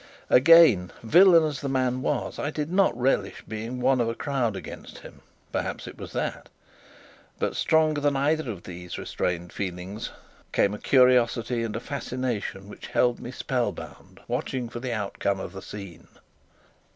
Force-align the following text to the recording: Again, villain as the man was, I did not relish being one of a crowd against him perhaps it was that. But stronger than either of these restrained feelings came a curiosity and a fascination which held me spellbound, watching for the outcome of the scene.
Again, 0.31 0.91
villain 1.03 1.43
as 1.43 1.61
the 1.61 1.69
man 1.69 2.01
was, 2.01 2.39
I 2.39 2.49
did 2.49 2.71
not 2.73 2.99
relish 2.99 3.43
being 3.47 3.79
one 3.79 4.01
of 4.01 4.09
a 4.09 4.15
crowd 4.15 4.55
against 4.55 4.97
him 4.97 5.21
perhaps 5.51 5.85
it 5.85 5.95
was 5.95 6.11
that. 6.13 6.49
But 7.37 7.55
stronger 7.55 8.01
than 8.01 8.15
either 8.15 8.49
of 8.49 8.63
these 8.63 8.97
restrained 8.97 9.53
feelings 9.53 10.09
came 10.53 10.73
a 10.73 10.79
curiosity 10.79 11.61
and 11.61 11.75
a 11.75 11.79
fascination 11.79 12.67
which 12.67 12.87
held 12.87 13.19
me 13.19 13.29
spellbound, 13.29 14.21
watching 14.27 14.69
for 14.69 14.79
the 14.79 14.91
outcome 14.91 15.39
of 15.39 15.53
the 15.53 15.61
scene. 15.61 16.07